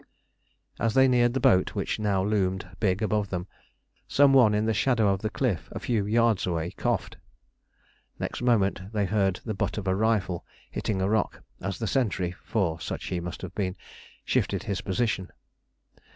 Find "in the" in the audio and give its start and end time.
4.55-4.73